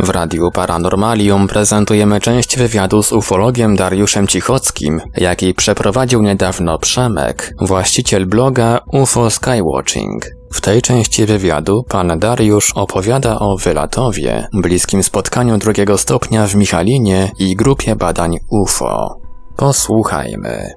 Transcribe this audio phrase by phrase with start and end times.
[0.00, 8.26] W Radiu Paranormalium prezentujemy część wywiadu z ufologiem Dariuszem Cichockim, jaki przeprowadził niedawno Przemek, właściciel
[8.26, 10.26] bloga UFO Skywatching.
[10.52, 17.30] W tej części wywiadu pan Dariusz opowiada o Wylatowie, bliskim spotkaniu drugiego stopnia w Michalinie
[17.38, 19.16] i grupie badań UFO.
[19.56, 20.70] Posłuchajmy.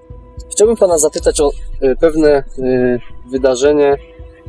[0.51, 1.51] Chciałbym Pana zapytać o
[1.83, 2.99] y, pewne y,
[3.31, 3.97] wydarzenie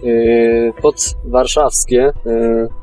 [0.05, 2.13] y, podwarszawskie.
[2.27, 2.80] Y,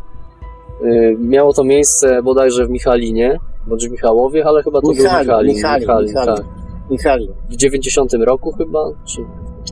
[1.20, 5.56] miało to miejsce bodajże w Michalinie, bądź w Michałowie, ale chyba to Michalin, był Michalin.
[5.56, 6.36] Michalin, Michalin, Michalin.
[6.36, 6.46] tak.
[6.89, 8.79] Michali, W 90 roku chyba?
[9.06, 9.21] Czy...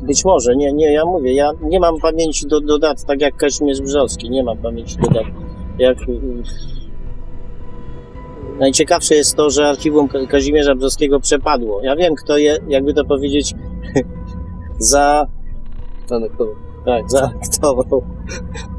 [0.05, 3.35] być może, nie, nie, ja mówię, ja nie mam pamięci do, do dat, tak jak
[3.35, 5.23] Kazimierz Brzozowski, nie mam pamięci do dat.
[5.79, 6.19] Jak, y,
[8.59, 11.81] najciekawsze jest to, że archiwum Ka- Kazimierza Brzozowskiego przepadło.
[11.81, 13.53] Ja wiem, kto je, jakby to powiedzieć,
[14.91, 15.27] za,
[16.09, 16.51] Anekdoty.
[16.85, 18.74] tak, za, kto, Y,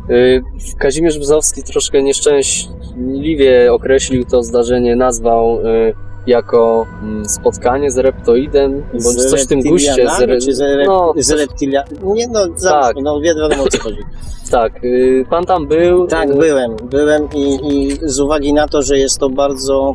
[0.79, 5.95] Kazimierz Bzowski troszkę nieszczęśliwie określił to zdarzenie, nazwał y,
[6.27, 9.95] jako mm, spotkanie z reptoidem, bądź coś w tym guście.
[9.95, 11.85] Z, czy z, no, z reptilia...
[12.05, 12.57] Nie, no, Tak.
[12.63, 12.97] tak.
[13.03, 13.99] no wiadomo o co chodzi.
[14.51, 16.07] tak, y, pan tam był.
[16.07, 19.95] Tak, y, byłem, byłem i, i z uwagi na to, że jest to bardzo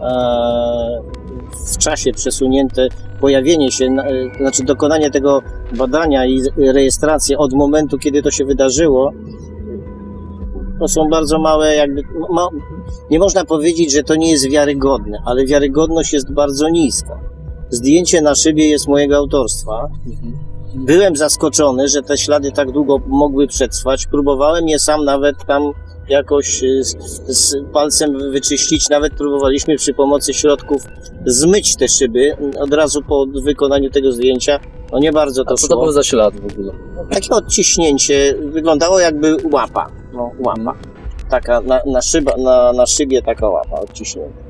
[0.00, 1.02] e,
[1.74, 2.88] w czasie przesunięte
[3.20, 5.42] pojawienie się, na- e, znaczy dokonanie tego
[5.72, 9.12] badania i rejestracja od momentu, kiedy to się wydarzyło,
[10.80, 12.48] to są bardzo małe, jakby, ma,
[13.10, 17.20] nie można powiedzieć, że to nie jest wiarygodne, ale wiarygodność jest bardzo niska.
[17.70, 19.88] Zdjęcie na szybie jest mojego autorstwa.
[20.06, 20.38] Mhm.
[20.74, 24.06] Byłem zaskoczony, że te ślady tak długo mogły przetrwać.
[24.06, 25.62] Próbowałem je sam nawet tam
[26.08, 26.96] jakoś y, z,
[27.28, 28.88] z palcem wyczyścić.
[28.88, 30.82] Nawet próbowaliśmy przy pomocy środków
[31.26, 34.60] zmyć te szyby od razu po wykonaniu tego zdjęcia.
[34.92, 35.76] No nie bardzo to A co szło.
[35.76, 36.72] to był za ślad w ogóle?
[37.10, 38.34] Takie odciśnięcie.
[38.40, 39.86] Wyglądało jakby łapa.
[40.38, 40.74] Łapa.
[41.30, 44.46] Taka na, na, szyba, na, na szybie taka łapa odciśnięta.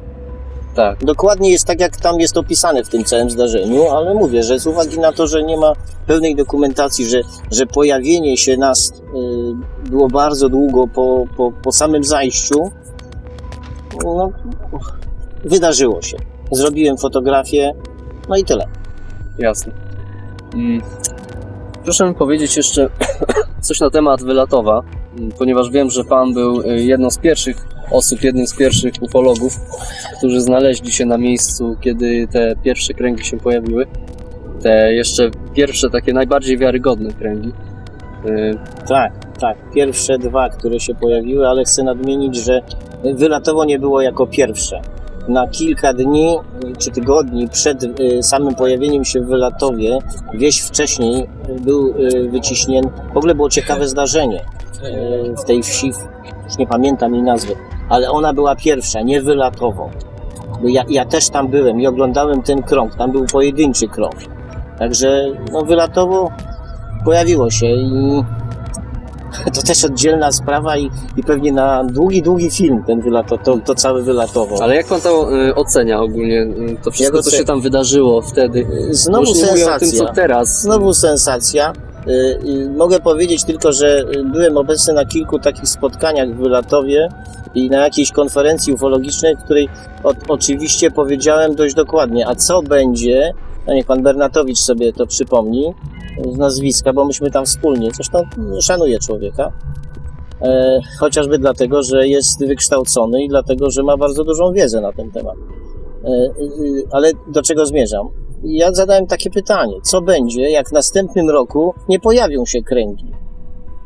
[0.76, 1.04] Tak.
[1.04, 4.66] Dokładnie jest tak, jak tam jest opisane w tym całym zdarzeniu, ale mówię, że z
[4.66, 5.72] uwagi na to, że nie ma
[6.06, 7.20] pełnej dokumentacji, że,
[7.50, 8.92] że pojawienie się nas
[9.86, 12.70] y, było bardzo długo po, po, po samym zajściu,
[14.04, 14.30] no,
[15.44, 16.16] wydarzyło się.
[16.52, 17.72] Zrobiłem fotografię,
[18.28, 18.66] no i tyle.
[19.38, 19.72] Jasne.
[20.54, 20.82] Mm.
[21.84, 22.90] Proszę mi powiedzieć jeszcze
[23.60, 24.82] coś na temat Wylatowa,
[25.38, 27.56] ponieważ wiem, że Pan był y, jedną z pierwszych
[27.90, 29.60] osób, jednym z pierwszych ufologów,
[30.18, 33.86] którzy znaleźli się na miejscu, kiedy te pierwsze kręgi się pojawiły.
[34.62, 37.52] Te jeszcze pierwsze, takie najbardziej wiarygodne kręgi.
[38.26, 39.56] Y, Tak, tak.
[39.74, 42.60] Pierwsze dwa, które się pojawiły, ale chcę nadmienić, że
[43.14, 44.80] wylatowo nie było jako pierwsze.
[45.28, 46.36] Na kilka dni
[46.78, 49.98] czy tygodni przed y, samym pojawieniem się w Wylatowie,
[50.34, 51.26] wieś wcześniej
[51.60, 51.94] był
[52.30, 52.90] wyciśnięty.
[53.14, 54.55] W ogóle było ciekawe zdarzenie
[55.38, 55.86] w tej wsi,
[56.44, 57.54] już nie pamiętam jej nazwy,
[57.88, 59.90] ale ona była pierwsza, nie wylatowo.
[60.62, 64.14] Bo ja, ja też tam byłem i oglądałem ten krąg, tam był pojedynczy krąg.
[64.78, 66.30] Także no, wylatowo
[67.04, 68.22] pojawiło się i
[69.54, 73.74] to też oddzielna sprawa i, i pewnie na długi, długi film ten wylato, to, to
[73.74, 74.62] całe wylatowo.
[74.62, 78.66] ale jak Pan to y, ocenia ogólnie, y, to wszystko, co się tam wydarzyło wtedy?
[78.90, 79.98] Znowu Już tym, sensacja.
[79.98, 80.62] co teraz.
[80.62, 81.72] Znowu sensacja.
[82.08, 87.08] Y, y, Mogę powiedzieć tylko, że y, byłem obecny na kilku takich spotkaniach w Wylatowie
[87.54, 89.68] i na jakiejś konferencji ufologicznej, w której
[90.04, 93.32] o, oczywiście powiedziałem dość dokładnie, a co będzie,
[93.66, 95.74] no niech pan Bernatowicz sobie to przypomni
[96.32, 98.18] z nazwiska, bo myśmy tam wspólnie, zresztą
[98.58, 99.52] y, szanuję człowieka,
[100.42, 105.10] e, chociażby dlatego, że jest wykształcony i dlatego, że ma bardzo dużą wiedzę na ten
[105.10, 105.34] temat.
[106.04, 106.30] E,
[106.92, 108.08] ale do czego zmierzam?
[108.44, 113.12] Ja zadałem takie pytanie, co będzie, jak w następnym roku nie pojawią się kręgi?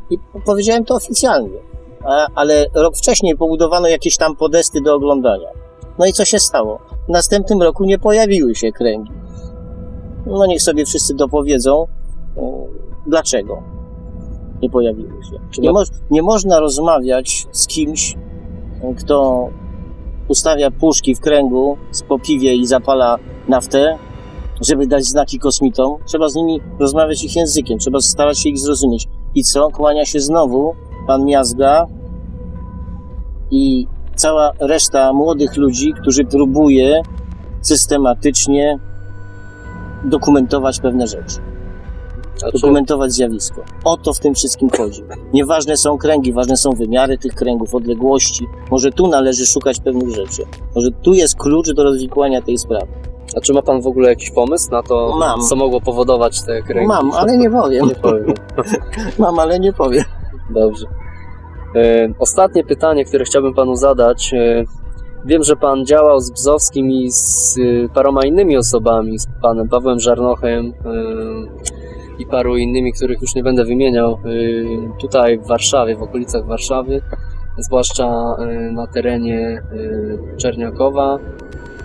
[0.09, 1.59] I powiedziałem to oficjalnie,
[2.03, 5.47] A, ale rok wcześniej pobudowano jakieś tam podesty do oglądania.
[5.99, 6.79] No i co się stało?
[7.07, 9.11] W następnym roku nie pojawiły się kręgi.
[10.25, 11.87] No niech sobie wszyscy dopowiedzą,
[12.37, 12.41] e,
[13.07, 13.63] dlaczego
[14.61, 15.61] nie pojawiły się.
[15.61, 18.15] Nie, mo- nie można rozmawiać z kimś,
[18.97, 19.47] kto
[20.27, 23.17] ustawia puszki w kręgu z popiwie i zapala
[23.47, 23.97] naftę,
[24.61, 25.95] żeby dać znaki kosmitom.
[26.05, 29.07] Trzeba z nimi rozmawiać ich językiem, trzeba starać się ich zrozumieć.
[29.35, 29.69] I co?
[29.69, 30.75] Kłania się znowu
[31.07, 31.87] pan Miazga
[33.51, 37.01] i cała reszta młodych ludzi, którzy próbuje
[37.61, 38.79] systematycznie
[40.03, 41.37] dokumentować pewne rzeczy,
[42.53, 43.61] dokumentować zjawisko.
[43.83, 45.03] O to w tym wszystkim chodzi.
[45.33, 48.47] Nieważne są kręgi, ważne są wymiary tych kręgów, odległości.
[48.71, 50.43] Może tu należy szukać pewnych rzeczy.
[50.75, 53.10] Może tu jest klucz do rozwikłania tej sprawy.
[53.37, 55.41] A czy ma Pan w ogóle jakiś pomysł na to, Mam.
[55.41, 56.87] co mogło powodować te kręgi?
[56.87, 57.85] Mam, ale nie powiem.
[57.87, 58.33] Nie powiem.
[59.19, 60.03] Mam, ale nie powiem.
[60.49, 60.85] Dobrze.
[61.75, 64.33] E, Ostatnie pytanie, które chciałbym panu zadać.
[64.33, 64.63] e,
[65.25, 69.99] Wiem, że pan działał z Bzowskim i z e, paroma innymi osobami, z panem Pawłem
[69.99, 70.71] Żarnochem e,
[72.19, 74.17] i paru innymi, których już nie będę wymieniał, e,
[75.01, 77.01] tutaj w Warszawie, w okolicach Warszawy,
[77.57, 78.07] zwłaszcza
[78.39, 79.61] e, na terenie
[80.33, 81.17] e, Czerniakowa,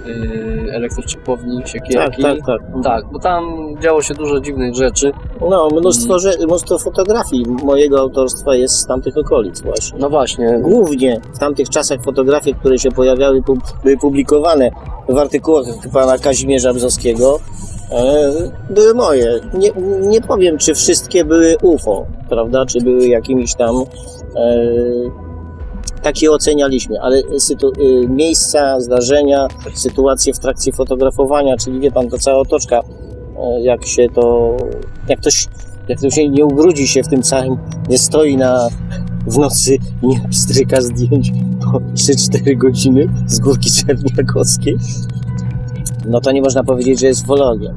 [0.08, 2.22] e, elektrociepłowni Tak, Siekierki.
[2.22, 2.60] tak, tak.
[2.84, 3.44] Tak, bo tam
[3.80, 5.12] działo się dużo dziwnych rzeczy.
[5.50, 9.98] No, mnóstwo, że, mnóstwo fotografii mojego autorstwa jest z tamtych okolic właśnie.
[9.98, 14.70] No właśnie, Głównie w tamtych czasach fotografie, które się pojawiały, pu- były publikowane
[15.08, 17.38] w artykułach pana Kazimierza Bzowskiego,
[17.92, 18.32] e,
[18.70, 19.40] były moje.
[19.54, 19.70] Nie,
[20.08, 23.86] nie powiem, czy wszystkie były UFO, prawda, czy były jakimiś tam e,
[26.06, 32.40] takie ocenialiśmy, ale y, miejsca, zdarzenia, sytuacje w trakcie fotografowania, czyli wie pan, to cała
[32.40, 32.80] otoczka,
[33.38, 34.56] e, jak się to,
[35.08, 35.46] jak ktoś,
[35.88, 37.56] jak to się nie ubrudzi się w tym całym,
[37.88, 38.68] nie stoi na,
[39.26, 41.32] w nocy i nie stryka zdjęć
[41.72, 44.76] po 3-4 godziny z górki Czerniakowskiej,
[46.04, 47.74] no to nie można powiedzieć, że jest ufologiem.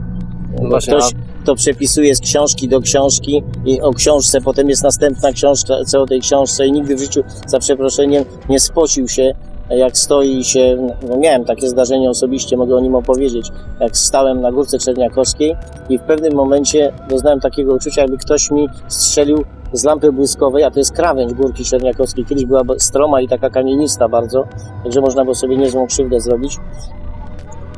[0.61, 1.11] No właśnie, Ktoś,
[1.43, 6.05] kto przepisuje z książki do książki i o książce, potem jest następna książka co o
[6.05, 9.33] tej książce i nigdy w życiu, za przeproszeniem, nie spocił się,
[9.69, 14.51] jak stoi się, no miałem takie zdarzenie osobiście, mogę o nim opowiedzieć, jak stałem na
[14.51, 15.55] górce Czerniakowskiej
[15.89, 20.71] i w pewnym momencie doznałem takiego uczucia, jakby ktoś mi strzelił z lampy błyskowej, a
[20.71, 22.25] to jest krawędź górki Czerniakowskiej.
[22.25, 24.43] Kiedyś była stroma i taka kamienista bardzo,
[24.83, 26.57] także można było sobie niezłą krzywdę zrobić.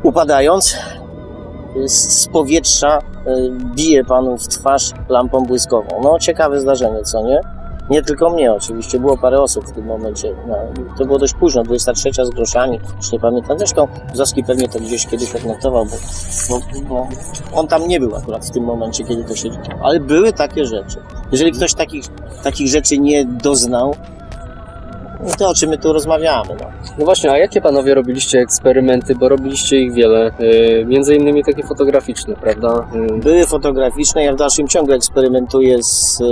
[0.04, 0.78] Upadając,
[1.86, 6.02] z z powietrza y, bije panu w twarz lampą błyskową.
[6.04, 7.42] No ciekawe zdarzenie, co nie?
[7.90, 10.36] Nie tylko mnie oczywiście, było parę osób w tym momencie.
[10.48, 10.56] No,
[10.98, 13.58] to było dość późno, 23 z groszami, już nie pamiętam.
[13.58, 15.98] Zresztą Zoski pewnie to gdzieś kiedyś odnotował, bo,
[16.50, 16.60] bo,
[16.90, 17.08] bo
[17.54, 19.50] on tam nie był akurat w tym momencie, kiedy to się.
[19.82, 20.98] Ale były takie rzeczy.
[21.32, 22.06] Jeżeli ktoś takich,
[22.44, 23.96] takich rzeczy nie doznał,
[25.38, 26.56] to o czym my tu rozmawiamy?
[26.60, 26.66] No.
[26.98, 31.64] No właśnie, a jakie panowie robiliście eksperymenty, bo robiliście ich wiele, yy, między innymi takie
[31.64, 32.88] fotograficzne, prawda?
[32.94, 34.24] Yy, były fotograficzne.
[34.24, 36.26] Ja w dalszym ciągu eksperymentuję z e,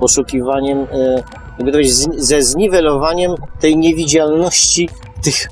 [0.00, 1.22] poszukiwaniem, e,
[1.58, 4.88] jakby to powiedzieć, z, ze zniwelowaniem tej niewidzialności
[5.24, 5.48] tych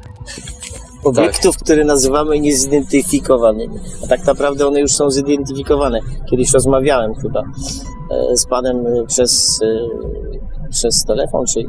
[1.04, 3.78] obiektów, które nazywamy niezidentyfikowanymi.
[4.04, 6.00] A tak naprawdę one już są zidentyfikowane.
[6.30, 7.42] Kiedyś rozmawiałem chyba
[8.34, 11.60] z panem e, przez, e, przez telefon, czy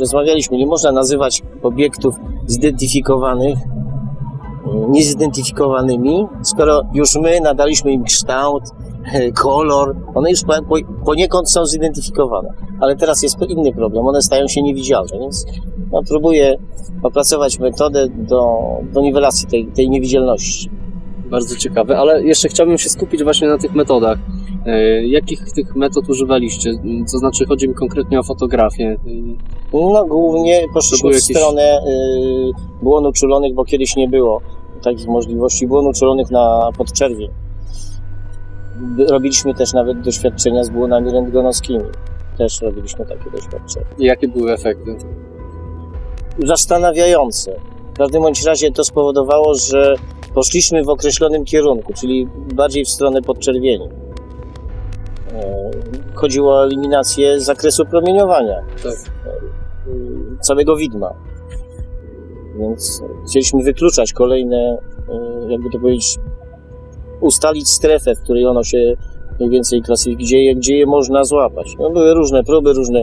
[0.00, 0.56] rozmawialiśmy.
[0.56, 2.14] Nie można nazywać obiektów
[2.46, 3.58] zidentyfikowanych
[4.88, 8.62] niezidentyfikowanymi, skoro już my nadaliśmy im kształt,
[9.34, 12.48] kolor, one już po, po, poniekąd są zidentyfikowane.
[12.80, 15.46] Ale teraz jest inny problem, one stają się niewidzialne, więc
[15.92, 16.56] no, próbuję
[17.02, 18.60] opracować metodę do,
[18.92, 20.70] do niwelacji tej, tej niewidzialności.
[21.30, 24.18] bardzo ciekawe, ale jeszcze chciałbym się skupić właśnie na tych metodach.
[24.66, 26.70] Yy, jakich tych metod używaliście?
[27.12, 28.96] To znaczy, chodzi mi konkretnie o fotografię.
[29.72, 34.40] No głównie poszliśmy w jakieś- stronę y, błonu czulonych, bo kiedyś nie było
[34.82, 37.30] takich możliwości błonu czulonych na podczerwień.
[39.10, 41.84] Robiliśmy też nawet doświadczenia z błonami rentgenowskimi.
[42.38, 43.86] Też robiliśmy takie doświadczenia.
[43.98, 44.96] Jakie były efekty?
[46.38, 47.56] zastanawiające.
[47.94, 49.94] W każdym bądź razie to spowodowało, że
[50.34, 53.88] poszliśmy w określonym kierunku, czyli bardziej w stronę podczerwieni.
[56.24, 58.92] E, Chodziło o eliminację zakresu promieniowania Tak.
[58.92, 61.14] e, całego widma.
[62.58, 66.18] Więc chcieliśmy wykluczać kolejne, e, jakby to powiedzieć,
[67.20, 68.94] ustalić strefę, w której ono się
[69.38, 71.76] mniej więcej klasyfikuje, gdzie je, gdzie je można złapać.
[71.78, 73.02] No, były różne próby, różne,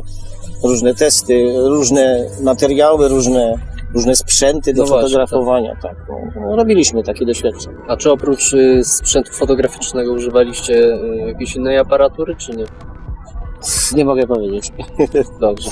[0.64, 3.54] różne testy, różne materiały, różne,
[3.94, 5.76] różne sprzęty do No właśnie, fotografowania.
[5.82, 5.96] Tak.
[6.10, 7.78] No, no, robiliśmy takie doświadczenia.
[7.88, 12.66] A czy oprócz yy, sprzętu fotograficznego używaliście yy, jakiejś innej aparatury, czy nie?
[13.96, 14.72] Nie mogę powiedzieć.
[15.42, 15.70] Dobrze.